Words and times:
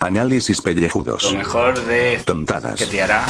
Análisis 0.00 0.62
pellejudos. 0.62 1.24
Lo 1.24 1.38
mejor 1.38 1.84
de 1.86 2.20
Tontadas. 2.24 2.78
que 2.78 2.86
te 2.86 3.02
hará. 3.02 3.26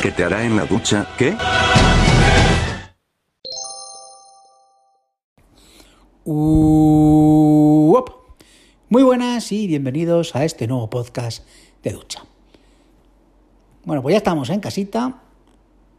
¿Qué 0.00 0.12
te 0.12 0.22
hará 0.24 0.44
en 0.44 0.56
la 0.56 0.64
ducha? 0.66 1.06
¿Qué? 1.18 1.36
Uop. 6.24 8.10
Muy 8.88 9.02
buenas 9.02 9.50
y 9.50 9.66
bienvenidos 9.66 10.36
a 10.36 10.44
este 10.44 10.66
nuevo 10.68 10.88
podcast 10.88 11.44
de 11.82 11.92
ducha. 11.92 12.22
Bueno, 13.84 14.02
pues 14.02 14.12
ya 14.12 14.18
estamos 14.18 14.50
en 14.50 14.60
casita, 14.60 15.22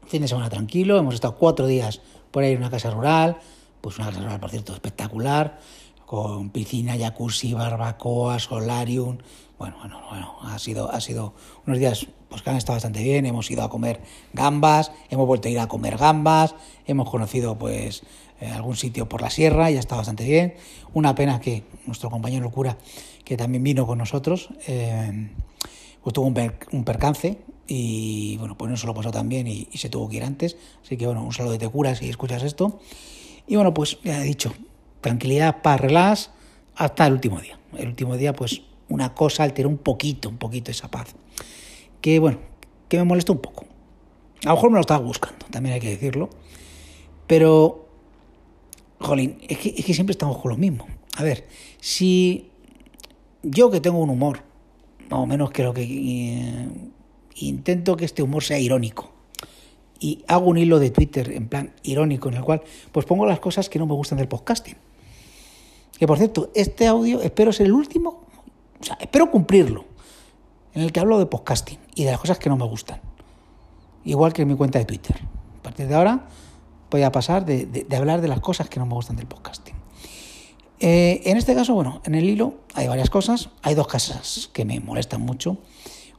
fin 0.10 0.22
de 0.24 0.28
semana 0.28 0.50
tranquilo, 0.50 0.98
hemos 0.98 1.14
estado 1.14 1.38
cuatro 1.38 1.68
días 1.68 2.02
por 2.32 2.44
ahí 2.44 2.54
en 2.54 2.58
una 2.58 2.70
casa 2.70 2.90
rural, 2.90 3.38
pues 3.80 3.98
una 3.98 4.08
casa 4.08 4.20
rural, 4.22 4.40
por 4.40 4.50
cierto, 4.50 4.74
espectacular, 4.74 5.60
con 6.06 6.50
piscina, 6.50 6.98
jacuzzi, 6.98 7.54
barbacoa, 7.54 8.40
solarium. 8.40 9.20
Bueno, 9.60 9.76
bueno, 9.80 10.02
bueno, 10.10 10.36
ha 10.44 10.58
sido, 10.58 10.92
ha 10.92 11.00
sido 11.00 11.34
unos 11.68 11.78
días 11.80 12.08
pues, 12.28 12.42
que 12.42 12.50
han 12.50 12.56
estado 12.56 12.78
bastante 12.78 13.04
bien. 13.04 13.26
Hemos 13.28 13.52
ido 13.52 13.62
a 13.62 13.70
comer 13.70 14.02
gambas, 14.34 14.92
hemos 15.12 15.28
vuelto 15.28 15.48
a 15.48 15.52
ir 15.52 15.60
a 15.60 15.68
comer 15.68 15.98
gambas, 15.98 16.56
hemos 16.88 17.10
conocido 17.10 17.58
pues 17.60 18.02
eh, 18.42 18.48
algún 18.50 18.76
sitio 18.76 19.08
por 19.08 19.22
la 19.22 19.30
sierra 19.30 19.70
y 19.70 19.78
ha 19.78 19.80
estado 19.80 20.00
bastante 20.00 20.24
bien. 20.24 20.56
Una 20.94 21.14
pena 21.14 21.40
que 21.40 21.64
nuestro 21.86 22.10
compañero 22.10 22.50
cura, 22.50 22.78
que 23.24 23.38
también 23.38 23.64
vino 23.64 23.86
con 23.86 24.00
nosotros, 24.00 24.50
eh, 24.66 25.30
pues 26.02 26.14
tuvo 26.14 26.26
un, 26.28 26.34
per- 26.34 26.58
un 26.72 26.84
percance 26.84 27.38
y 27.72 28.36
bueno, 28.38 28.58
pues 28.58 28.72
no 28.72 28.78
se 28.78 28.88
lo 28.88 28.96
pasó 28.96 29.12
tan 29.12 29.30
bien 29.30 29.46
y, 29.46 29.68
se 29.76 29.90
tuvo 29.90 30.10
que 30.10 30.18
ir 30.18 30.24
antes. 30.24 30.58
Así 30.84 30.98
que 30.98 31.06
bueno, 31.06 31.24
un 31.24 31.32
saludo 31.32 31.54
de 31.54 31.60
te 31.60 31.70
cura 31.70 31.94
si 31.94 32.10
escuchas 32.10 32.42
esto. 32.42 32.80
Y 33.48 33.56
bueno, 33.56 33.76
pues 33.76 34.00
ya 34.04 34.20
he 34.20 34.24
dicho, 34.24 34.52
tranquilidad, 35.02 35.62
paz, 35.62 35.80
relax, 35.80 36.32
hasta 36.76 37.06
el 37.06 37.14
último 37.14 37.40
día. 37.40 37.60
El 37.78 37.90
último 37.90 38.18
día, 38.18 38.34
pues 38.34 38.64
una 38.90 39.14
cosa 39.14 39.44
alteró 39.44 39.70
un 39.70 39.78
poquito, 39.78 40.30
un 40.30 40.38
poquito 40.38 40.72
esa 40.72 40.90
paz. 40.90 41.14
Que 42.02 42.18
bueno, 42.18 42.40
que 42.88 42.98
me 42.98 43.04
molestó 43.04 43.34
un 43.34 43.40
poco. 43.40 43.66
A 44.46 44.50
lo 44.50 44.56
mejor 44.56 44.72
me 44.72 44.76
lo 44.76 44.82
estaba 44.82 45.06
buscando, 45.06 45.46
también 45.52 45.76
hay 45.76 45.80
que 45.80 45.90
decirlo. 45.90 46.32
Pero, 47.28 47.88
jolín, 49.00 49.38
es 49.48 49.60
que, 49.60 49.76
es 49.78 49.86
que 49.86 49.94
siempre 49.94 50.14
estamos 50.14 50.40
con 50.40 50.50
lo 50.50 50.58
mismo. 50.58 50.88
A 51.18 51.24
ver, 51.24 51.48
si 51.80 52.50
yo 53.44 53.70
que 53.70 53.80
tengo 53.80 54.00
un 54.00 54.10
humor, 54.10 54.42
más 55.10 55.20
o 55.20 55.28
menos 55.28 55.52
creo 55.52 55.72
que 55.74 55.84
eh, 55.84 56.68
intento 57.46 57.98
que 57.98 58.06
este 58.06 58.24
humor 58.24 58.44
sea 58.44 58.60
irónico 58.60 59.12
y 60.00 60.24
hago 60.28 60.48
un 60.48 60.58
hilo 60.58 60.80
de 60.80 60.92
Twitter 60.92 61.32
en 61.32 61.48
plan 61.48 61.74
irónico 61.84 62.30
en 62.30 62.36
el 62.36 62.44
cual 62.44 62.62
pues 62.92 63.06
pongo 63.06 63.26
las 63.26 63.40
cosas 63.40 63.70
que 63.70 63.80
no 63.80 63.86
me 63.86 63.94
gustan 63.94 64.18
del 64.18 64.28
podcasting. 64.28 64.76
Que 65.98 66.08
por 66.08 66.18
cierto, 66.18 66.52
este 66.56 66.88
audio 66.88 67.22
espero 67.22 67.52
ser 67.52 67.66
el 67.66 67.74
último, 67.74 68.24
o 68.80 68.84
sea, 68.84 68.98
espero 69.02 69.30
cumplirlo, 69.30 69.86
en 70.74 70.84
el 70.84 70.92
que 70.92 71.00
hablo 71.00 71.20
de 71.20 71.26
podcasting 71.26 71.78
y 71.96 72.06
de 72.06 72.12
las 72.12 72.20
cosas 72.20 72.40
que 72.40 72.50
no 72.50 72.56
me 72.56 72.66
gustan. 72.66 73.02
Igual 74.06 74.32
que 74.32 74.44
en 74.44 74.48
mi 74.48 74.56
cuenta 74.56 74.80
de 74.80 74.86
Twitter. 74.86 75.18
A 75.60 75.64
partir 75.64 75.88
de 75.88 75.96
ahora 75.96 76.28
voy 76.90 77.04
a 77.04 77.12
pasar 77.12 77.46
de, 77.46 77.86
hablar 77.96 78.22
de 78.22 78.30
las 78.30 78.40
cosas 78.40 78.70
que 78.70 78.80
no 78.80 78.86
me 78.86 78.94
gustan 78.94 79.18
del 79.18 79.28
podcasting. 79.28 79.76
Eh, 80.80 81.22
en 81.26 81.36
este 81.36 81.54
caso, 81.54 81.74
bueno, 81.74 82.02
en 82.06 82.16
el 82.16 82.24
hilo 82.24 82.54
hay 82.74 82.88
varias 82.88 83.10
cosas. 83.10 83.50
Hay 83.62 83.76
dos 83.76 83.88
cosas 83.88 84.50
que 84.54 84.64
me 84.64 84.80
molestan 84.80 85.22
mucho. 85.22 85.58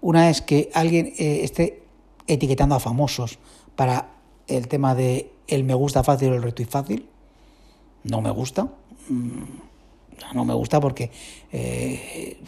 Una 0.01 0.31
es 0.31 0.41
que 0.41 0.71
alguien 0.75 1.13
eh, 1.19 1.41
esté 1.43 1.83
etiquetando 2.27 2.75
a 2.75 2.81
famosos 2.81 3.39
para 3.77 4.11
el 4.47 4.69
tema 4.69 4.95
de 4.95 5.31
el 5.47 5.65
me 5.65 5.75
gusta 5.75 6.03
fácil 6.03 6.31
o 6.33 6.35
el 6.37 6.43
retweet 6.43 6.69
fácil. 6.69 7.07
No 8.05 8.21
me 8.21 8.31
gusta. 8.31 8.69
Mm, 9.09 9.43
No 10.35 10.45
me 10.45 10.55
gusta 10.55 10.81
porque 10.81 11.11
eh, 11.53 12.39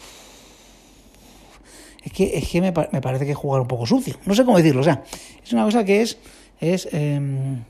es 2.03 2.11
que, 2.11 2.37
es 2.37 2.49
que 2.49 2.61
me, 2.61 2.73
me 2.91 3.01
parece 3.01 3.25
que 3.25 3.33
jugar 3.33 3.61
un 3.61 3.67
poco 3.67 3.85
sucio. 3.85 4.15
No 4.25 4.35
sé 4.35 4.45
cómo 4.45 4.57
decirlo. 4.57 4.81
O 4.81 4.83
sea, 4.83 5.03
es 5.43 5.53
una 5.53 5.63
cosa 5.65 5.83
que 5.83 6.01
es. 6.01 6.17
Es, 6.59 6.87
em, 6.91 7.63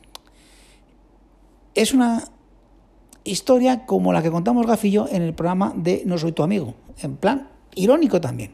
es 1.73 1.93
una 1.93 2.23
historia 3.23 3.85
como 3.85 4.13
la 4.13 4.21
que 4.21 4.29
contamos 4.29 4.67
Gafillo 4.67 5.07
en 5.09 5.21
el 5.23 5.33
programa 5.33 5.73
de 5.75 6.03
No 6.05 6.17
soy 6.17 6.31
tu 6.31 6.43
amigo. 6.43 6.75
En 7.01 7.15
plan, 7.17 7.49
irónico 7.75 8.21
también. 8.21 8.51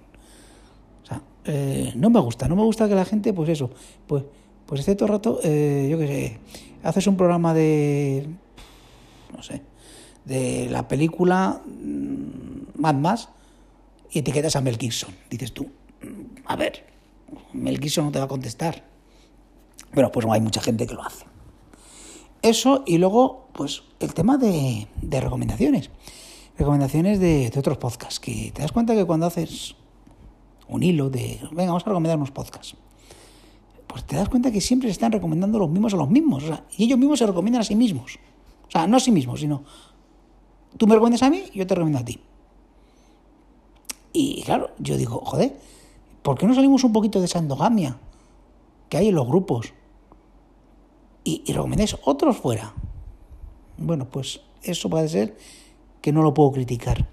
Eh, 1.52 1.94
no 1.96 2.12
me 2.12 2.20
gusta, 2.20 2.48
no 2.48 2.56
me 2.56 2.62
gusta 2.62 2.88
que 2.88 2.94
la 2.94 3.06
gente, 3.06 3.34
pues 3.34 3.50
eso, 3.50 3.72
pues, 4.06 4.24
pues 4.68 4.82
esté 4.82 4.96
todo 4.96 5.08
rato, 5.08 5.40
eh, 5.44 5.88
yo 5.90 5.98
qué 5.98 6.08
sé, 6.08 6.40
haces 6.84 7.08
un 7.08 7.18
programa 7.18 7.56
de, 7.56 8.28
no 9.36 9.42
sé, 9.42 9.64
de 10.26 10.68
la 10.70 10.88
película 10.88 11.60
mm, 11.66 12.80
Mad 12.80 12.94
Max 12.94 13.30
y 14.12 14.20
etiquetas 14.20 14.56
a 14.58 14.62
Mel 14.62 14.78
Gibson. 14.78 15.12
Dices 15.28 15.52
tú, 15.52 15.64
mm, 15.64 16.46
a 16.46 16.56
ver, 16.56 16.86
Mel 17.54 17.80
Gibson 17.80 18.06
no 18.06 18.12
te 18.12 18.20
va 18.20 18.26
a 18.26 18.28
contestar. 18.28 18.84
Bueno, 19.92 20.12
pues 20.12 20.28
no 20.28 20.34
hay 20.34 20.42
mucha 20.42 20.62
gente 20.62 20.86
que 20.86 20.94
lo 20.94 21.04
hace. 21.04 21.26
Eso 22.44 22.84
y 22.86 23.00
luego, 23.00 23.48
pues 23.54 23.82
el 24.00 24.14
tema 24.14 24.38
de, 24.38 24.88
de 25.02 25.20
recomendaciones. 25.20 25.90
Recomendaciones 26.60 27.20
de, 27.20 27.50
de 27.50 27.60
otros 27.60 27.80
podcasts. 27.80 28.20
Que 28.20 28.52
te 28.54 28.62
das 28.62 28.72
cuenta 28.72 28.94
que 28.94 29.06
cuando 29.06 29.26
haces 29.26 29.76
un 30.70 30.84
hilo 30.84 31.10
de, 31.10 31.40
venga, 31.52 31.72
vamos 31.72 31.84
a 31.84 31.90
recomendar 31.90 32.18
unos 32.18 32.32
podcasts. 32.32 32.76
Pues 33.88 34.06
te 34.06 34.16
das 34.16 34.30
cuenta 34.30 34.52
que 34.52 34.62
siempre 34.62 34.88
se 34.88 34.94
están 34.94 35.12
recomendando 35.12 35.60
los 35.60 35.70
mismos 35.70 35.94
a 35.94 35.98
los 35.98 36.10
mismos. 36.10 36.44
O 36.44 36.48
sea, 36.48 36.64
y 36.78 36.86
ellos 36.86 37.00
mismos 37.00 37.20
se 37.20 37.26
recomiendan 37.26 37.62
a 37.62 37.66
sí 37.66 37.76
mismos. 37.76 38.20
O 38.68 38.72
sea, 38.72 38.88
no 38.88 38.98
a 38.98 39.00
sí 39.00 39.12
mismos, 39.12 39.40
sino 39.40 39.64
tú 40.78 40.86
me 40.86 40.94
recomiendas 40.94 41.24
a 41.24 41.30
mí, 41.30 41.44
yo 41.54 41.66
te 41.66 41.76
recomiendo 41.76 42.00
a 42.00 42.06
ti. 42.06 42.20
Y 44.14 44.44
claro, 44.44 44.72
yo 44.80 44.96
digo, 44.96 45.22
joder, 45.26 45.58
¿por 46.22 46.38
qué 46.38 46.46
no 46.46 46.54
salimos 46.54 46.84
un 46.84 46.94
poquito 46.94 47.20
de 47.20 47.26
esa 47.26 47.40
endogamia 47.40 47.98
que 48.90 48.98
hay 48.98 49.08
en 49.08 49.16
los 49.16 49.28
grupos? 49.28 49.74
y, 51.24 51.44
y 51.46 51.54
recomendáis 51.54 51.96
otros 52.04 52.38
fuera. 52.38 52.74
Bueno, 53.78 54.10
pues 54.10 54.42
eso 54.64 54.90
puede 54.90 55.08
ser 55.08 55.38
que 56.02 56.12
no 56.12 56.22
lo 56.22 56.34
puedo 56.34 56.52
criticar. 56.52 57.08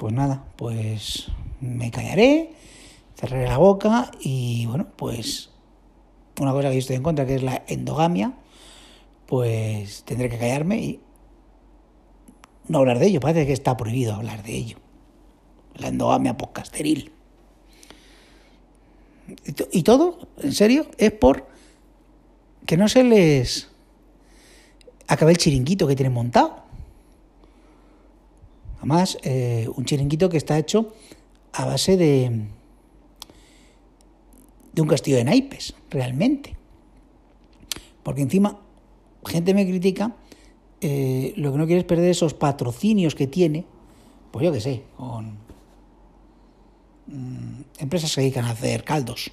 Pues 0.00 0.14
nada, 0.14 0.46
pues 0.56 1.28
me 1.60 1.90
callaré, 1.90 2.54
cerraré 3.16 3.46
la 3.46 3.58
boca 3.58 4.10
y 4.18 4.64
bueno, 4.64 4.86
pues 4.96 5.50
una 6.40 6.52
cosa 6.52 6.68
que 6.68 6.76
yo 6.76 6.78
estoy 6.78 6.96
en 6.96 7.02
contra, 7.02 7.26
que 7.26 7.34
es 7.34 7.42
la 7.42 7.64
endogamia, 7.66 8.32
pues 9.26 10.02
tendré 10.04 10.30
que 10.30 10.38
callarme 10.38 10.78
y 10.78 11.00
no 12.68 12.78
hablar 12.78 12.98
de 12.98 13.08
ello. 13.08 13.20
Parece 13.20 13.44
que 13.46 13.52
está 13.52 13.76
prohibido 13.76 14.14
hablar 14.14 14.42
de 14.42 14.56
ello. 14.56 14.78
La 15.74 15.88
endogamia 15.88 16.34
podcasteril. 16.38 17.12
Y 19.44 19.52
to- 19.52 19.68
Y 19.70 19.82
todo, 19.82 20.28
en 20.38 20.54
serio, 20.54 20.86
es 20.96 21.12
por 21.12 21.46
que 22.64 22.78
no 22.78 22.88
se 22.88 23.04
les 23.04 23.68
acabe 25.08 25.32
el 25.32 25.36
chiringuito 25.36 25.86
que 25.86 25.94
tienen 25.94 26.14
montado. 26.14 26.59
Además, 28.80 29.16
eh, 29.22 29.68
un 29.76 29.84
chiringuito 29.84 30.28
que 30.28 30.36
está 30.36 30.58
hecho 30.58 30.92
a 31.52 31.64
base 31.64 31.96
de, 31.96 32.46
de 34.72 34.82
un 34.82 34.88
castillo 34.88 35.16
de 35.16 35.24
naipes, 35.24 35.74
realmente. 35.88 36.56
Porque 38.02 38.22
encima, 38.22 38.58
gente 39.24 39.54
me 39.54 39.66
critica, 39.66 40.16
eh, 40.80 41.32
lo 41.36 41.52
que 41.52 41.58
no 41.58 41.66
quiere 41.66 41.80
es 41.80 41.86
perder 41.86 42.10
esos 42.10 42.34
patrocinios 42.34 43.14
que 43.14 43.26
tiene, 43.26 43.64
pues 44.30 44.44
yo 44.44 44.52
qué 44.52 44.60
sé, 44.60 44.82
con 44.96 45.36
mm, 47.06 47.62
empresas 47.78 48.14
que 48.14 48.22
dedican 48.22 48.46
a 48.46 48.50
hacer 48.50 48.84
caldos, 48.84 49.30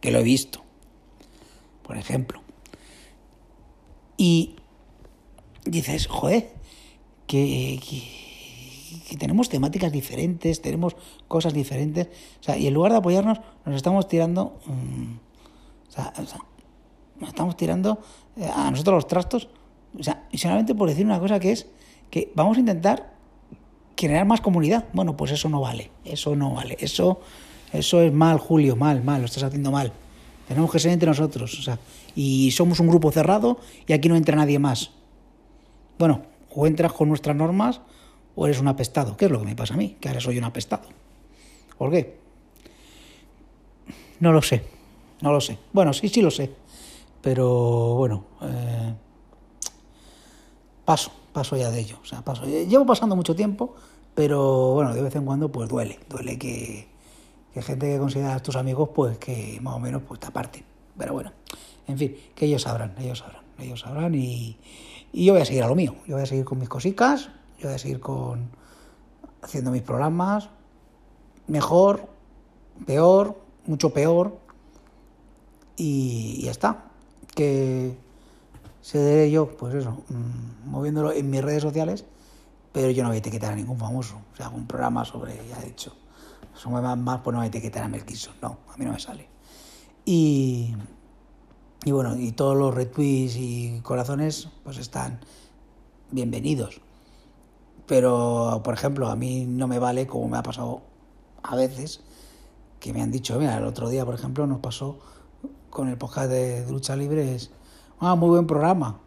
que 0.00 0.10
lo 0.10 0.18
he 0.18 0.24
visto 0.24 0.68
por 1.88 1.96
ejemplo. 1.96 2.42
Y 4.18 4.56
dices, 5.64 6.06
joder, 6.06 6.52
que, 7.28 7.78
que- 7.88 8.18
que 9.08 9.16
tenemos 9.16 9.48
temáticas 9.48 9.92
diferentes, 9.92 10.60
tenemos 10.60 10.96
cosas 11.28 11.52
diferentes. 11.54 12.08
O 12.40 12.42
sea, 12.42 12.56
y 12.58 12.66
en 12.66 12.74
lugar 12.74 12.90
de 12.92 12.98
apoyarnos, 12.98 13.38
nos 13.64 13.76
estamos 13.76 14.08
tirando. 14.08 14.58
mm, 14.66 15.14
o 15.88 15.90
sea, 15.90 16.12
nos 17.20 17.28
estamos 17.30 17.56
tirando 17.56 18.00
eh, 18.36 18.48
a 18.52 18.70
nosotros 18.70 18.94
los 18.96 19.06
trastos. 19.06 19.48
O 19.98 20.02
sea, 20.02 20.26
y 20.30 20.38
solamente 20.38 20.74
por 20.74 20.88
decir 20.88 21.04
una 21.06 21.18
cosa 21.20 21.38
que 21.40 21.52
es 21.52 21.66
que 22.10 22.32
vamos 22.34 22.56
a 22.56 22.60
intentar 22.60 23.14
generar 23.96 24.26
más 24.26 24.40
comunidad. 24.40 24.86
Bueno, 24.92 25.16
pues 25.16 25.32
eso 25.32 25.48
no 25.48 25.60
vale. 25.60 25.90
Eso 26.04 26.34
no 26.36 26.54
vale. 26.54 26.76
Eso, 26.80 27.20
eso 27.72 28.00
es 28.02 28.12
mal, 28.12 28.38
Julio, 28.38 28.74
mal, 28.76 29.02
mal, 29.04 29.20
lo 29.20 29.26
estás 29.26 29.42
haciendo 29.42 29.70
mal. 29.70 29.92
Tenemos 30.46 30.70
que 30.70 30.78
ser 30.78 30.92
entre 30.92 31.08
nosotros. 31.08 31.58
O 31.58 31.62
sea, 31.62 31.78
y 32.14 32.50
somos 32.52 32.80
un 32.80 32.88
grupo 32.88 33.10
cerrado 33.10 33.58
y 33.86 33.92
aquí 33.92 34.08
no 34.08 34.16
entra 34.16 34.36
nadie 34.36 34.58
más. 34.58 34.90
Bueno, 35.98 36.22
o 36.54 36.66
entras 36.66 36.92
con 36.92 37.08
nuestras 37.08 37.36
normas 37.36 37.80
o 38.34 38.46
eres 38.46 38.60
un 38.60 38.68
apestado. 38.68 39.16
¿Qué 39.16 39.26
es 39.26 39.30
lo 39.30 39.40
que 39.40 39.46
me 39.46 39.56
pasa 39.56 39.74
a 39.74 39.76
mí? 39.76 39.96
Que 40.00 40.08
ahora 40.08 40.20
soy 40.20 40.38
un 40.38 40.44
apestado. 40.44 40.88
¿Por 41.76 41.90
qué? 41.90 42.18
No 44.20 44.32
lo 44.32 44.42
sé. 44.42 44.64
No 45.20 45.32
lo 45.32 45.40
sé. 45.40 45.58
Bueno, 45.72 45.92
sí, 45.92 46.08
sí 46.08 46.22
lo 46.22 46.30
sé. 46.30 46.52
Pero 47.20 47.94
bueno, 47.94 48.24
eh, 48.42 48.94
paso, 50.84 51.10
paso 51.32 51.56
ya 51.56 51.70
de 51.70 51.80
ello. 51.80 51.98
O 52.02 52.04
sea, 52.06 52.22
paso. 52.22 52.44
Llevo 52.44 52.86
pasando 52.86 53.16
mucho 53.16 53.34
tiempo, 53.34 53.74
pero 54.14 54.74
bueno, 54.74 54.94
de 54.94 55.02
vez 55.02 55.14
en 55.16 55.24
cuando 55.24 55.50
pues 55.50 55.68
duele. 55.68 55.98
Duele 56.08 56.38
que, 56.38 56.88
que 57.52 57.62
gente 57.62 57.88
que 57.92 57.98
consideras 57.98 58.42
tus 58.42 58.56
amigos, 58.56 58.90
pues 58.94 59.18
que 59.18 59.58
más 59.60 59.74
o 59.74 59.80
menos 59.80 60.02
pues 60.06 60.20
te 60.20 60.28
aparten. 60.28 60.64
Pero 60.96 61.12
bueno, 61.12 61.32
en 61.86 61.98
fin, 61.98 62.16
que 62.34 62.46
ellos 62.46 62.62
sabrán, 62.62 62.94
ellos 62.98 63.18
sabrán, 63.18 63.42
ellos 63.58 63.80
sabrán 63.80 64.14
y, 64.14 64.58
yo 65.12 65.32
voy 65.32 65.42
a 65.42 65.44
seguir 65.44 65.62
a 65.62 65.68
lo 65.68 65.74
mío. 65.74 65.94
Yo 66.06 66.14
voy 66.14 66.22
a 66.22 66.26
seguir 66.26 66.44
con 66.44 66.58
mis 66.58 66.68
cositas, 66.68 67.30
yo 67.58 67.68
voy 67.68 67.74
a 67.74 67.78
seguir 67.78 68.00
con 68.00 68.50
haciendo 69.42 69.70
mis 69.70 69.82
programas, 69.82 70.48
mejor, 71.46 72.08
peor, 72.86 73.40
mucho 73.66 73.90
peor, 73.90 74.38
y 75.76 76.42
ya 76.42 76.50
está. 76.50 76.84
Que 77.34 77.96
seré 78.80 79.30
yo, 79.30 79.48
pues 79.56 79.74
eso, 79.74 80.02
mm, 80.08 80.70
moviéndolo 80.70 81.12
en 81.12 81.30
mis 81.30 81.42
redes 81.42 81.62
sociales, 81.62 82.04
pero 82.72 82.90
yo 82.90 83.02
no 83.02 83.08
voy 83.08 83.16
a 83.16 83.20
etiquetar 83.20 83.52
a 83.52 83.56
ningún 83.56 83.78
famoso. 83.78 84.20
O 84.32 84.36
sea, 84.36 84.48
un 84.50 84.66
programa 84.66 85.04
sobre, 85.04 85.36
ya 85.48 85.60
he 85.62 85.66
dicho, 85.66 85.96
más, 86.66 86.98
más 86.98 87.20
pues 87.20 87.32
no 87.32 87.38
voy 87.38 87.46
a 87.46 87.48
etiquetar 87.48 87.84
a 87.84 87.88
Mel. 87.88 88.04
No, 88.42 88.58
a 88.72 88.76
mí 88.76 88.84
no 88.84 88.92
me 88.92 89.00
sale. 89.00 89.28
Y, 90.04 90.74
y 91.84 91.92
bueno, 91.92 92.16
y 92.16 92.32
todos 92.32 92.56
los 92.56 92.74
retweets 92.74 93.36
y 93.36 93.80
corazones, 93.82 94.48
pues 94.64 94.78
están 94.78 95.20
bienvenidos. 96.10 96.80
Pero, 97.86 98.60
por 98.64 98.74
ejemplo, 98.74 99.08
a 99.08 99.16
mí 99.16 99.46
no 99.46 99.68
me 99.68 99.78
vale, 99.78 100.06
como 100.06 100.28
me 100.28 100.38
ha 100.38 100.42
pasado 100.42 100.82
a 101.42 101.56
veces, 101.56 102.00
que 102.80 102.92
me 102.92 103.00
han 103.00 103.10
dicho, 103.10 103.38
mira, 103.38 103.56
el 103.56 103.64
otro 103.64 103.88
día, 103.88 104.04
por 104.04 104.14
ejemplo, 104.14 104.46
nos 104.46 104.58
pasó 104.60 104.98
con 105.70 105.88
el 105.88 105.96
podcast 105.96 106.30
de 106.30 106.66
Lucha 106.68 106.96
Libre, 106.96 107.34
es, 107.34 107.50
ah, 108.00 108.14
muy 108.14 108.28
buen 108.30 108.46
programa. 108.46 109.00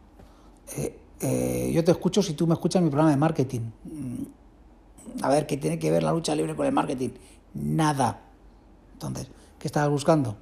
Eh, 0.77 0.97
eh, 1.19 1.71
yo 1.73 1.83
te 1.83 1.91
escucho 1.91 2.23
si 2.23 2.33
tú 2.33 2.47
me 2.47 2.53
escuchas 2.53 2.81
mi 2.81 2.89
programa 2.89 3.11
de 3.11 3.17
marketing. 3.17 3.61
Mm, 3.83 5.23
a 5.23 5.29
ver, 5.29 5.45
¿qué 5.45 5.57
tiene 5.57 5.77
que 5.77 5.91
ver 5.91 6.03
la 6.03 6.11
lucha 6.11 6.33
libre 6.33 6.55
con 6.55 6.65
el 6.65 6.71
marketing? 6.71 7.09
Nada. 7.53 8.21
Entonces, 8.93 9.29
¿qué 9.59 9.67
estabas 9.67 9.89
buscando? 9.89 10.37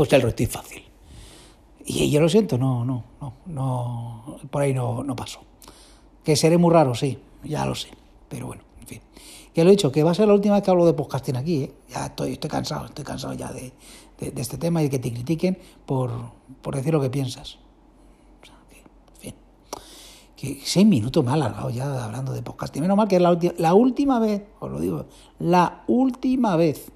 Pues 0.00 0.10
el 0.14 0.22
retweet 0.22 0.48
fácil. 0.48 0.82
Y 1.84 2.10
yo 2.10 2.22
lo 2.22 2.28
siento, 2.30 2.56
no, 2.56 2.86
no, 2.86 3.04
no, 3.20 3.34
no, 3.44 4.38
por 4.50 4.62
ahí 4.62 4.72
no, 4.72 5.04
no 5.04 5.14
paso. 5.14 5.40
Que 6.24 6.36
seré 6.36 6.56
muy 6.56 6.72
raro, 6.72 6.94
sí, 6.94 7.18
ya 7.44 7.66
lo 7.66 7.74
sé. 7.74 7.88
Pero 8.26 8.46
bueno, 8.46 8.62
en 8.80 8.86
fin. 8.86 9.00
Ya 9.54 9.62
lo 9.62 9.68
he 9.68 9.72
dicho, 9.72 9.92
que 9.92 10.02
va 10.02 10.12
a 10.12 10.14
ser 10.14 10.26
la 10.26 10.32
última 10.32 10.54
vez 10.54 10.64
que 10.64 10.70
hablo 10.70 10.86
de 10.86 10.94
podcasting 10.94 11.36
aquí. 11.36 11.64
¿eh? 11.64 11.74
Ya 11.90 12.06
estoy, 12.06 12.32
estoy 12.32 12.48
cansado, 12.48 12.86
estoy 12.86 13.04
cansado 13.04 13.34
ya 13.34 13.52
de, 13.52 13.74
de, 14.18 14.40
este 14.40 14.56
tema 14.56 14.82
y 14.82 14.88
que 14.88 14.98
te 14.98 15.12
critiquen 15.12 15.58
por, 15.84 16.10
por 16.62 16.76
decir 16.76 16.94
lo 16.94 17.02
que 17.02 17.10
piensas. 17.10 17.58
O 18.42 18.46
sea, 18.46 18.54
que, 18.70 18.78
en 18.78 19.34
fin. 19.34 19.34
Que 20.34 20.62
seis 20.64 20.86
minutos 20.86 21.22
me 21.22 21.30
ha 21.30 21.34
alargado 21.34 21.68
ya 21.68 22.04
hablando 22.06 22.32
de 22.32 22.40
podcasting. 22.40 22.80
Menos 22.80 22.96
mal 22.96 23.06
que 23.06 23.16
es 23.16 23.22
la, 23.22 23.38
la 23.58 23.74
última 23.74 24.18
vez, 24.18 24.44
os 24.60 24.70
lo 24.70 24.80
digo, 24.80 25.04
la 25.40 25.84
última 25.88 26.56
vez. 26.56 26.90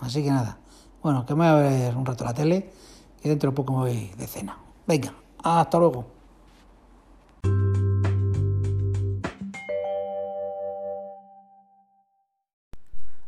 Así 0.00 0.20
que 0.20 0.30
nada. 0.30 0.58
Bueno, 1.04 1.24
que 1.26 1.34
me 1.34 1.40
voy 1.40 1.48
a 1.48 1.54
ver 1.68 1.96
un 1.98 2.06
rato 2.06 2.24
la 2.24 2.32
tele 2.32 2.70
y 3.22 3.28
dentro 3.28 3.50
de 3.50 3.56
poco 3.56 3.74
me 3.74 3.80
voy 3.80 4.10
de 4.16 4.26
cena. 4.26 4.56
Venga, 4.86 5.12
hasta 5.42 5.78
luego. 5.78 6.06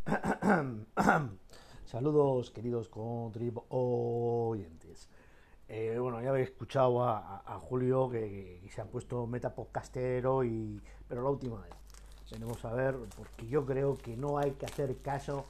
Saludos, 1.84 2.50
queridos 2.50 2.88
contribuyentes. 2.88 5.10
Eh, 5.68 5.98
bueno, 6.00 6.22
ya 6.22 6.30
habéis 6.30 6.48
escuchado 6.48 7.04
a, 7.04 7.60
Julio 7.60 8.08
que, 8.08 8.66
se 8.74 8.80
ha 8.80 8.86
puesto 8.86 9.26
metapodcastero, 9.26 10.44
y, 10.44 10.80
pero 11.06 11.22
la 11.22 11.28
última 11.28 11.60
vez. 11.60 11.74
Venimos 12.30 12.64
a 12.64 12.72
ver, 12.72 12.96
porque 13.18 13.46
yo 13.46 13.66
creo 13.66 13.98
que 13.98 14.16
no 14.16 14.38
hay 14.38 14.52
que 14.52 14.64
hacer 14.64 14.96
caso 15.02 15.44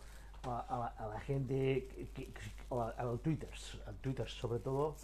a, 0.47 0.65
a, 0.69 0.87
a 1.05 1.09
la 1.09 1.21
gente, 1.21 2.09
que, 2.15 2.33
a, 2.71 3.05
los 3.05 3.23
twitters, 3.23 3.79
a 3.87 3.93
Twitter 3.93 4.29
sobre 4.29 4.61
todo, 4.61 4.97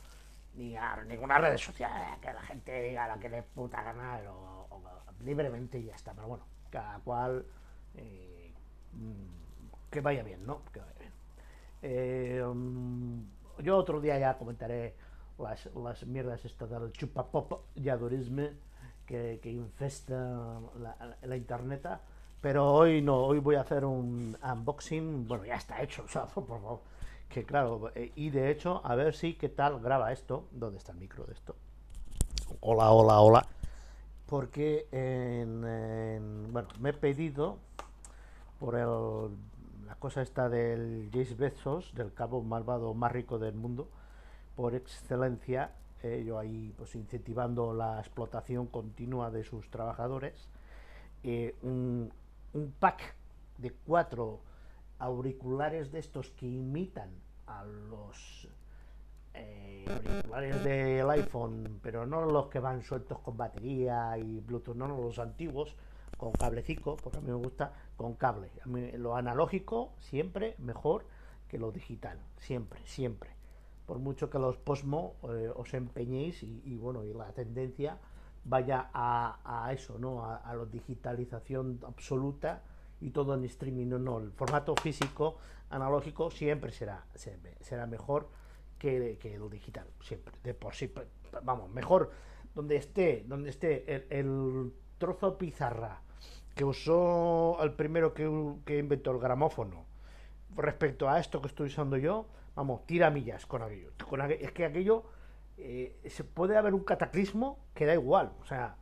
ni 0.55 0.77
a 0.77 1.03
ninguna 1.05 1.39
red 1.39 1.56
social, 1.56 2.19
que 2.21 2.33
la 2.33 2.43
gente 2.43 2.83
diga 2.83 3.15
lo 3.15 3.21
que 3.21 3.29
le 3.29 3.43
puta 3.43 3.83
gana 3.83 4.21
o, 4.31 4.81
libremente 5.25 5.79
y 5.79 5.85
ya 5.85 5.94
está. 5.94 6.12
Pero 6.12 6.29
bueno, 6.29 6.44
cada 6.71 6.99
cual 7.00 7.44
eh, 7.94 8.53
que 9.91 10.00
vaya 10.00 10.23
bien, 10.23 10.44
¿no? 10.47 10.62
Que 10.73 10.81
vaya 10.81 10.93
bien. 10.99 11.12
Eh, 11.83 12.43
yo 13.62 13.77
otro 13.77 14.00
día 14.00 14.19
ya 14.19 14.39
comentaré 14.39 14.94
las, 15.39 15.67
las 15.75 16.05
mierdas 16.06 16.44
estas 16.44 16.71
del 16.71 16.93
chupapop 16.93 17.65
y 17.75 17.89
adorismo 17.89 18.49
que, 19.06 19.41
que 19.43 19.50
infesta 19.50 20.15
la, 20.79 21.17
la, 21.23 21.37
internet. 21.37 21.87
Pero 22.43 22.71
hoy 22.71 23.00
no, 23.00 23.17
hoy 23.25 23.39
voy 23.39 23.55
a 23.55 23.62
hacer 23.62 23.87
un 23.87 24.37
unboxing. 24.43 25.27
Bueno, 25.27 25.47
ya 25.47 25.55
está 25.55 25.81
hecho, 25.81 26.03
o 26.06 26.09
sea, 26.09 26.27
por 26.27 26.47
favor. 26.47 26.81
Que 27.31 27.44
claro, 27.44 27.91
y 27.94 28.29
de 28.29 28.50
hecho, 28.50 28.83
a 28.85 28.94
ver 28.94 29.15
si 29.15 29.35
qué 29.35 29.49
tal 29.49 29.81
graba 29.81 30.12
esto. 30.12 30.49
¿Dónde 30.50 30.77
está 30.77 30.93
el 30.93 30.99
micro 30.99 31.25
de 31.25 31.33
esto? 31.33 31.56
Hola, 32.61 32.91
hola, 32.91 33.21
hola. 33.21 33.47
Porque 34.27 34.87
en, 34.93 35.65
en, 35.65 36.53
bueno, 36.53 36.69
me 36.79 36.91
he 36.91 36.93
pedido 36.93 37.56
por 38.59 38.75
el 38.77 39.31
la 39.93 39.99
cosa 39.99 40.23
está 40.23 40.49
del 40.49 41.11
Jace 41.12 41.35
Bezos, 41.35 41.94
del 41.94 42.15
cabo 42.15 42.43
malvado 42.43 42.94
más 42.94 43.12
rico 43.12 43.39
del 43.39 43.55
mundo, 43.55 43.89
por 44.56 44.75
excelencia, 44.75 45.73
eh, 46.03 46.25
yo 46.27 46.39
ahí 46.39 46.73
pues 46.79 46.94
incentivando 46.94 47.75
la 47.75 47.99
explotación 48.00 48.69
continua 48.69 49.31
de 49.31 49.44
sus 49.44 49.69
trabajadores, 49.69 50.49
eh, 51.25 51.55
un, 51.62 52.11
un, 52.52 52.72
pack 52.72 53.14
de 53.58 53.70
cuatro 53.70 54.40
auriculares 54.99 55.90
de 55.93 55.99
estos 55.99 56.31
que 56.31 56.46
imitan 56.46 57.10
a 57.46 57.64
los 57.64 58.49
eh, 59.34 59.84
auriculares 59.88 60.64
del 60.64 61.10
iPhone, 61.10 61.81
pero 61.82 62.06
no 62.06 62.25
los 62.25 62.49
que 62.49 62.58
van 62.58 62.82
sueltos 62.82 63.19
con 63.19 63.37
batería 63.37 64.16
y 64.19 64.40
Bluetooth, 64.40 64.76
no 64.76 64.88
los 64.88 65.19
antiguos, 65.19 65.75
con 66.16 66.32
cablecito, 66.32 66.96
porque 66.96 67.19
a 67.19 67.20
mí 67.20 67.28
me 67.28 67.34
gusta 67.34 67.72
con 67.96 68.14
cable. 68.14 68.50
A 68.64 68.69
mí 68.69 68.93
lo 68.93 69.16
analógico 69.16 69.93
siempre 69.98 70.55
mejor 70.58 71.05
que 71.48 71.58
lo 71.58 71.72
digital, 71.72 72.19
siempre, 72.38 72.81
siempre. 72.84 73.31
Por 73.87 73.98
mucho 73.98 74.31
que 74.31 74.38
los 74.38 74.56
Posmo 74.56 75.16
eh, 75.25 75.50
os 75.55 75.75
empeñéis 75.75 76.43
y, 76.43 76.62
y, 76.65 76.77
bueno, 76.77 77.05
y 77.05 77.12
la 77.12 77.32
tendencia 77.32 77.98
vaya 78.44 78.91
a, 78.93 79.65
a 79.65 79.72
eso, 79.72 79.99
¿no? 79.99 80.25
A, 80.25 80.37
a, 80.37 80.55
la 80.55 80.65
digitalización 80.65 81.81
absoluta 81.87 82.63
y 83.01 83.11
todo 83.11 83.34
en 83.34 83.44
streaming, 83.44 83.89
no, 83.89 83.99
no. 83.99 84.19
El 84.19 84.32
formato 84.32 84.75
físico, 84.77 85.39
analógico, 85.70 86.31
siempre 86.31 86.72
será, 86.72 87.05
será 87.61 87.87
mejor 87.87 88.29
que, 88.79 89.19
que 89.20 89.34
el 89.34 89.49
digital, 89.49 89.87
siempre, 90.01 90.34
de 90.43 90.55
por 90.55 90.75
sí, 90.75 90.93
vamos, 91.44 91.70
mejor 91.70 92.11
donde 92.55 92.77
esté, 92.77 93.25
donde 93.27 93.51
esté 93.51 93.84
el, 94.11 94.72
trozo 94.99 95.37
pizarra 95.37 96.01
que 96.55 96.65
usó 96.65 97.58
el 97.61 97.72
primero 97.72 98.15
que, 98.15 98.25
que, 98.65 98.79
inventó 98.79 99.11
el 99.11 99.19
gramófono 99.19 99.84
respecto 100.55 101.08
a 101.08 101.19
esto 101.19 101.41
que 101.41 101.49
estoy 101.49 101.69
usando 101.69 101.96
yo, 101.96 102.27
vamos, 102.55 102.87
tira 102.87 103.11
millas 103.11 103.46
con 103.46 103.63
aquello. 103.63 103.91
Con 104.08 104.20
es 104.20 104.53
que 104.53 104.65
aquello 104.65 105.05
eh, 105.62 106.10
se 106.10 106.24
puede 106.24 106.56
haber 106.56 106.74
un 106.74 106.84
cataclismo 106.84 107.58
que 107.74 107.86
da 107.86 107.94
igual, 107.94 108.32
o 108.40 108.44
sea, 108.44 108.76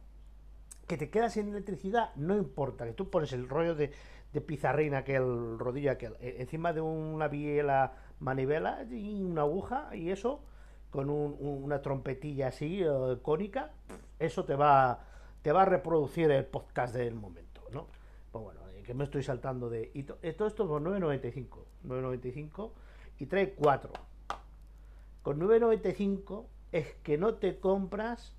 que 0.86 0.96
te 0.96 1.10
quedas 1.10 1.34
sin 1.34 1.48
electricidad, 1.48 2.14
no 2.16 2.36
importa, 2.36 2.84
que 2.84 2.92
tú 2.92 3.10
pones 3.10 3.32
el 3.32 3.48
rollo 3.48 3.74
de, 3.74 3.92
de 4.32 4.40
pizarrín, 4.40 4.94
aquel 4.94 5.58
rodillo, 5.58 5.92
aquel, 5.92 6.16
eh, 6.20 6.36
encima 6.38 6.72
de 6.72 6.80
una 6.80 7.28
biela 7.28 7.92
manivela 8.18 8.84
y 8.90 9.22
una 9.22 9.42
aguja 9.42 9.94
y 9.94 10.10
eso, 10.10 10.42
con 10.90 11.10
un, 11.10 11.36
una 11.40 11.82
trompetilla 11.82 12.48
así, 12.48 12.82
eh, 12.82 13.18
cónica, 13.22 13.72
eso 14.18 14.44
te 14.44 14.54
va, 14.54 15.04
te 15.42 15.52
va 15.52 15.62
a 15.62 15.64
reproducir 15.64 16.30
el 16.30 16.44
podcast 16.44 16.94
del 16.94 17.14
momento. 17.14 17.50
¿no? 17.72 17.86
Pues 18.30 18.44
bueno, 18.44 18.60
eh, 18.70 18.82
que 18.84 18.94
me 18.94 19.04
estoy 19.04 19.22
saltando 19.22 19.68
de... 19.68 19.90
Y 19.94 20.04
to, 20.04 20.18
eh, 20.22 20.32
todo 20.32 20.48
esto 20.48 20.66
por 20.66 20.82
9.95. 20.82 21.64
9.95 21.86 22.70
y 23.18 23.26
trae 23.26 23.54
4. 23.54 23.92
Con 25.22 25.40
9.95 25.40 26.46
es 26.72 26.94
que 27.02 27.18
no 27.18 27.34
te 27.34 27.58
compras 27.58 28.34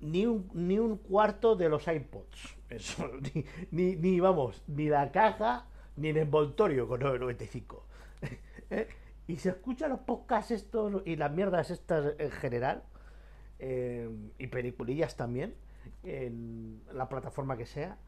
ni 0.00 0.26
un, 0.26 0.50
ni 0.54 0.78
un 0.78 0.98
cuarto 0.98 1.56
de 1.56 1.68
los 1.68 1.86
iPods. 1.88 2.56
Ni, 3.70 3.94
ni, 3.94 4.18
vamos, 4.18 4.62
ni 4.66 4.88
la 4.88 5.12
caja, 5.12 5.66
ni 5.96 6.08
el 6.08 6.16
envoltorio 6.16 6.88
con 6.88 7.00
9.95. 7.00 7.80
¿Eh? 8.70 8.88
Y 9.28 9.36
se 9.36 9.50
escuchan 9.50 9.90
los 9.90 10.00
podcasts 10.00 10.50
estos 10.50 11.02
y 11.04 11.14
las 11.16 11.30
mierdas 11.30 11.70
estas 11.70 12.14
en 12.18 12.30
general, 12.32 12.82
eh, 13.60 14.10
y 14.38 14.48
peliculillas 14.48 15.16
también, 15.16 15.54
en 16.02 16.82
la 16.92 17.08
plataforma 17.08 17.56
que 17.56 17.66
sea, 17.66 17.98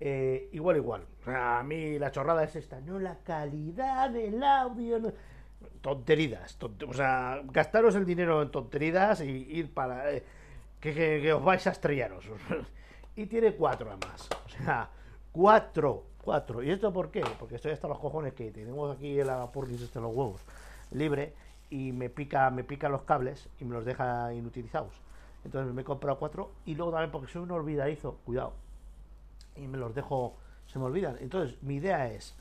eh, 0.00 0.48
igual, 0.52 0.76
igual. 0.76 1.06
A 1.26 1.62
mí 1.62 1.98
la 1.98 2.10
chorrada 2.10 2.44
es 2.44 2.56
esta, 2.56 2.80
no 2.80 2.98
la 2.98 3.18
calidad 3.20 4.10
del 4.10 4.42
audio. 4.42 5.12
Tonterías. 5.80 6.58
tont- 6.58 6.88
o 6.88 6.92
sea, 6.92 7.40
gastaros 7.44 7.94
el 7.94 8.04
dinero 8.06 8.42
en 8.42 8.50
tonterías 8.50 9.20
y 9.20 9.30
ir 9.30 9.72
para. 9.72 10.12
eh, 10.12 10.22
que, 10.80 11.32
os 11.32 11.44
vais 11.44 11.66
a 11.66 11.70
estrellaros. 11.70 12.24
y 13.16 13.26
tiene 13.26 13.54
cuatro 13.54 13.90
además. 13.90 14.28
O 14.46 14.48
sea, 14.48 14.88
cuatro. 15.32 16.04
Cuatro. 16.22 16.62
¿Y 16.62 16.70
esto 16.70 16.92
por 16.92 17.10
qué? 17.10 17.22
Porque 17.38 17.56
estoy 17.56 17.72
hasta 17.72 17.88
los 17.88 17.98
cojones 17.98 18.32
que 18.34 18.50
tenemos 18.52 18.96
aquí 18.96 19.18
el 19.18 19.28
agapurris 19.28 19.80
este 19.82 19.98
en 19.98 20.04
los 20.04 20.14
huevos 20.14 20.40
libre 20.92 21.34
y 21.70 21.90
me 21.92 22.10
pica, 22.10 22.48
me 22.50 22.62
pica 22.64 22.88
los 22.88 23.02
cables 23.02 23.48
y 23.58 23.64
me 23.64 23.74
los 23.74 23.84
deja 23.84 24.32
inutilizados. 24.34 24.92
Entonces 25.44 25.72
me 25.74 25.82
he 25.82 25.84
comprado 25.84 26.18
cuatro 26.18 26.52
y 26.64 26.74
luego 26.74 26.92
también 26.92 27.10
porque 27.10 27.32
soy 27.32 27.42
un 27.42 27.50
olvidadizo, 27.50 28.18
cuidado, 28.24 28.52
y 29.56 29.66
me 29.66 29.78
los 29.78 29.94
dejo, 29.94 30.36
se 30.66 30.78
me 30.78 30.84
olvidan. 30.84 31.16
Entonces 31.20 31.60
mi 31.62 31.76
idea 31.76 32.06
es 32.08 32.36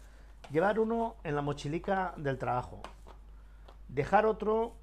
llevar 0.51 0.79
uno 0.79 1.15
en 1.23 1.35
la 1.35 1.41
mochilica 1.41 2.13
del 2.17 2.37
trabajo, 2.37 2.81
dejar 3.91 4.25
otro 4.25 4.75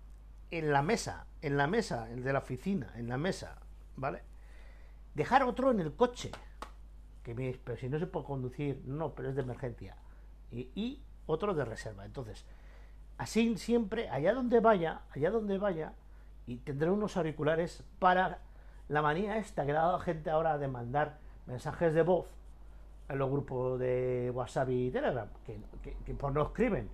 en 0.50 0.70
la 0.70 0.82
mesa, 0.82 1.26
en 1.42 1.56
la 1.56 1.66
mesa, 1.66 2.08
el 2.10 2.22
de 2.22 2.32
la 2.32 2.38
oficina, 2.38 2.92
en 2.94 3.08
la 3.08 3.18
mesa, 3.18 3.58
¿vale? 3.96 4.22
Dejar 5.14 5.42
otro 5.42 5.70
en 5.70 5.80
el 5.80 5.94
coche, 5.94 6.30
que 7.24 7.34
me, 7.34 7.58
pero 7.64 7.76
si 7.76 7.88
no 7.88 7.98
se 7.98 8.06
puede 8.06 8.26
conducir, 8.26 8.82
no, 8.84 9.14
pero 9.14 9.30
es 9.30 9.34
de 9.34 9.42
emergencia, 9.42 9.96
y, 10.52 11.02
otro 11.26 11.52
de 11.52 11.64
reserva. 11.66 12.06
Entonces, 12.06 12.46
así 13.18 13.58
siempre, 13.58 14.08
allá 14.08 14.32
donde 14.32 14.60
vaya, 14.60 15.02
allá 15.10 15.30
donde 15.30 15.58
vaya, 15.58 15.92
y 16.46 16.56
tendré 16.56 16.90
unos 16.90 17.18
auriculares 17.18 17.84
para 17.98 18.38
la 18.88 19.02
manía 19.02 19.36
esta 19.36 19.66
que 19.66 19.72
le 19.72 19.78
ha 19.78 19.82
dado 19.82 19.98
gente 19.98 20.30
ahora 20.30 20.56
de 20.56 20.68
mandar 20.68 21.18
mensajes 21.46 21.92
de 21.92 22.00
voz 22.00 22.26
en 23.10 23.18
los 23.18 23.30
grupos 23.30 23.78
de 23.78 24.30
WhatsApp 24.34 24.70
y 24.70 24.90
Telegram, 24.90 25.28
que, 25.44 25.60
que, 25.82 25.96
que 26.04 26.14
no 26.14 26.42
escriben. 26.42 26.88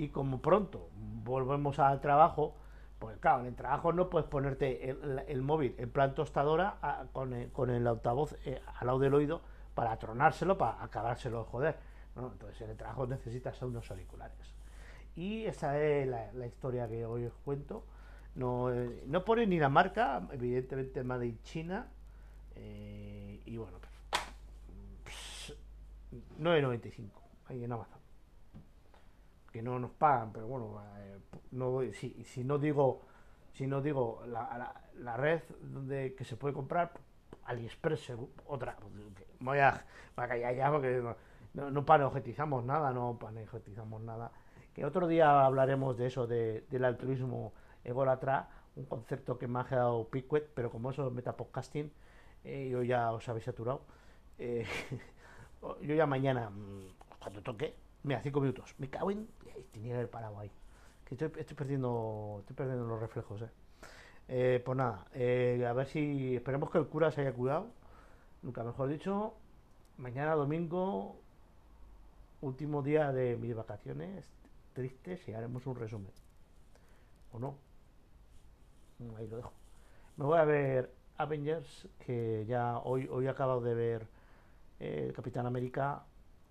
Y 0.00 0.08
como 0.08 0.40
pronto 0.40 0.88
volvemos 1.24 1.78
al 1.78 2.00
trabajo, 2.00 2.54
pues 2.98 3.18
claro, 3.18 3.40
en 3.40 3.48
el 3.48 3.54
trabajo 3.54 3.92
no 3.92 4.08
puedes 4.08 4.26
ponerte 4.26 4.88
el, 4.88 5.42
móvil 5.42 5.74
en 5.76 5.90
plan 5.90 6.14
tostadora 6.14 7.06
con, 7.12 7.34
el, 7.34 7.52
con 7.52 7.68
el 7.68 7.86
altavoz 7.86 8.34
eh, 8.46 8.62
al 8.78 8.86
lado 8.86 8.98
del 8.98 9.12
oído 9.12 9.42
para 9.74 9.98
tronárselo, 9.98 10.56
para 10.56 10.82
acabárselo 10.82 11.40
de 11.40 11.44
joder. 11.50 11.76
Entonces 12.16 12.62
en 12.62 12.70
el 12.70 12.78
trabajo 12.78 13.06
necesitas 13.06 13.60
unos 13.60 13.90
auriculares. 13.90 14.54
Y 15.16 15.44
esa 15.44 15.78
es 15.78 16.08
la, 16.08 16.32
la 16.32 16.46
historia 16.46 16.88
que 16.88 17.04
hoy 17.04 17.26
os 17.26 17.34
cuento. 17.44 17.84
No, 18.36 18.72
eh, 18.72 19.02
no 19.06 19.22
pone 19.22 19.46
ni 19.46 19.58
la 19.58 19.68
marca, 19.68 20.26
evidentemente 20.32 21.04
Made 21.04 21.26
in 21.26 21.42
China. 21.42 21.88
eh, 22.56 23.42
y 23.44 23.58
bueno, 23.58 23.76
pues, 25.02 25.54
9.95 26.40 27.10
ahí 27.50 27.64
en 27.64 27.72
Amazon. 27.72 28.00
Que 29.52 29.62
no 29.62 29.78
nos 29.78 29.90
pagan, 29.90 30.32
pero 30.32 30.46
bueno, 30.46 30.80
eh, 30.98 31.18
no 31.52 31.80
si, 31.92 32.24
si 32.24 32.44
no 32.44 32.58
digo 32.58 33.02
si 33.52 33.66
no 33.66 33.80
digo 33.80 34.22
la, 34.26 34.56
la, 34.56 34.74
la 34.98 35.16
red 35.16 35.42
donde 35.60 36.14
que 36.14 36.24
se 36.24 36.36
puede 36.36 36.54
comprar, 36.54 36.92
AliExpress, 37.44 38.12
otra. 38.46 38.76
Voy 39.40 39.58
a, 39.58 39.84
voy 40.16 40.24
a 40.24 40.28
callar 40.28 40.54
ya 40.54 40.70
porque 40.70 41.00
no, 41.02 41.16
no, 41.54 41.70
no 41.70 41.84
panojetizamos 41.84 42.64
nada, 42.64 42.92
no 42.92 43.18
panojetizamos 43.18 44.02
nada. 44.02 44.32
Que 44.74 44.84
otro 44.84 45.08
día 45.08 45.44
hablaremos 45.44 45.96
de 45.96 46.06
eso, 46.06 46.26
de, 46.26 46.64
del 46.70 46.84
altruismo 46.84 47.52
ególatra, 47.82 48.48
un 48.76 48.84
concepto 48.84 49.38
que 49.38 49.48
me 49.48 49.60
ha 49.60 49.64
quedado 49.64 50.08
picuet, 50.08 50.48
pero 50.54 50.70
como 50.70 50.90
eso 50.90 51.06
es 51.08 51.12
metapodcasting, 51.12 51.92
eh, 52.44 52.68
yo 52.70 52.82
ya 52.82 53.12
os 53.12 53.28
habéis 53.28 53.44
saturado. 53.44 53.82
Eh, 54.38 54.64
yo 55.82 55.94
ya 55.94 56.06
mañana, 56.06 56.50
mm, 56.50 56.94
cuando 57.18 57.42
toque, 57.42 57.74
mira, 58.02 58.20
cinco 58.22 58.40
minutos, 58.40 58.74
me 58.78 58.88
cago 58.90 59.10
en. 59.10 59.28
Tenía 59.72 59.94
haber 59.96 60.10
parado 60.10 60.38
ahí. 60.38 60.50
Que 61.04 61.14
estoy, 61.14 61.28
perdiendo 61.56 62.38
estoy 62.40 62.56
perdiendo 62.56 62.86
los 62.86 63.00
reflejos, 63.00 63.42
eh. 63.42 63.50
Eh, 64.28 64.62
pues 64.64 64.76
nada, 64.78 65.06
eh, 65.14 65.64
a 65.68 65.72
ver 65.72 65.86
si. 65.86 66.36
Esperemos 66.36 66.70
que 66.70 66.78
el 66.78 66.86
cura 66.88 67.10
se 67.12 67.22
haya 67.22 67.32
curado. 67.32 67.68
Nunca 68.42 68.64
mejor 68.64 68.88
dicho. 68.88 69.34
Mañana 69.98 70.34
domingo, 70.34 71.16
último 72.42 72.82
día 72.82 73.12
de 73.12 73.36
mis 73.36 73.54
vacaciones, 73.54 74.30
tristes, 74.74 75.26
y 75.28 75.32
haremos 75.32 75.66
un 75.66 75.76
resumen. 75.76 76.12
¿O 77.32 77.38
no? 77.38 77.56
Mm, 78.98 79.14
Ahí 79.16 79.26
lo 79.26 79.36
dejo. 79.36 79.52
Me 80.16 80.24
voy 80.26 80.38
a 80.38 80.44
ver 80.44 80.92
Avengers, 81.18 81.88
que 82.00 82.44
ya 82.46 82.78
hoy, 82.78 83.08
hoy 83.10 83.26
he 83.26 83.28
acabado 83.30 83.60
de 83.60 83.74
ver 83.74 84.08
eh, 84.80 85.06
el 85.08 85.12
Capitán 85.14 85.46
América. 85.46 86.04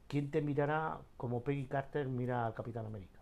¿Quién 0.09 0.31
te 0.31 0.41
mirará 0.41 0.97
como 1.17 1.43
Peggy 1.43 1.67
Carter 1.67 2.07
mira 2.07 2.47
al 2.47 2.55
Capitán 2.55 2.83
América? 2.87 3.19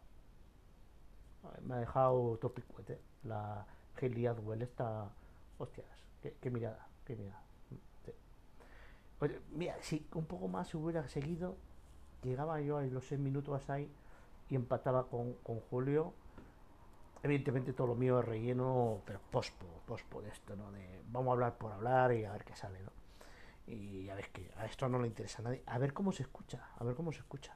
Me 1.66 1.76
ha 1.76 1.80
dejado 1.80 2.38
topicuete. 2.38 2.94
¿eh? 2.94 3.02
La 3.26 3.68
Hayley 4.02 4.26
Atwell 4.26 4.62
esta... 4.62 5.10
Hostias, 5.58 5.86
qué, 6.22 6.50
mirada, 6.50 6.88
qué 7.04 7.18
mirada. 7.18 7.44
Mira, 9.52 9.76
si 9.82 10.08
un 10.14 10.26
poco 10.26 10.48
más 10.48 10.74
hubiera 10.76 11.06
seguido, 11.10 11.58
llegaba 12.24 12.62
yo 12.62 12.78
a 12.78 12.84
los 12.84 13.06
seis 13.06 13.20
minutos 13.20 13.70
ahí 13.70 13.92
y 14.50 14.56
empataba 14.56 15.08
con, 15.08 15.34
con 15.44 15.60
Julio. 15.60 16.14
Evidentemente 17.22 17.74
todo 17.74 17.88
lo 17.88 17.96
mío 17.96 18.20
es 18.20 18.26
relleno, 18.26 19.02
pero 19.06 19.20
pospo, 19.30 19.66
pospo 19.86 20.22
de 20.22 20.30
esto, 20.30 20.56
¿no? 20.56 20.72
De 20.72 21.02
vamos 21.12 21.32
a 21.32 21.34
hablar 21.34 21.58
por 21.58 21.74
hablar 21.74 22.14
y 22.14 22.24
a 22.24 22.32
ver 22.32 22.46
qué 22.46 22.56
sale, 22.56 22.80
¿no? 22.82 22.92
Y 23.68 24.06
ya 24.06 24.16
ves 24.16 24.30
que 24.30 24.50
a 24.56 24.66
esto 24.66 24.88
no 24.88 25.00
le 25.00 25.08
interesa 25.08 25.42
a 25.42 25.44
nadie. 25.44 25.62
A 25.66 25.78
ver 25.78 25.94
cómo 25.94 26.12
se 26.14 26.24
escucha, 26.24 26.70
a 26.78 26.84
ver 26.86 26.96
cómo 26.96 27.12
se 27.12 27.20
escucha. 27.20 27.56